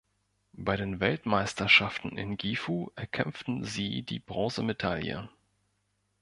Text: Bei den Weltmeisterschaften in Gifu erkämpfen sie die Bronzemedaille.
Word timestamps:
Bei 0.53 0.77
den 0.77 0.99
Weltmeisterschaften 0.99 2.17
in 2.17 2.35
Gifu 2.35 2.87
erkämpfen 2.95 3.63
sie 3.63 4.01
die 4.01 4.17
Bronzemedaille. 4.17 5.29